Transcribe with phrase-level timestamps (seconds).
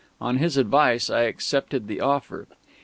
[0.19, 2.47] On his advice I accepted the offer.